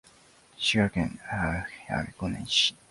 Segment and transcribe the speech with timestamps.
[0.57, 1.19] 滋賀県
[2.09, 2.75] 彦根市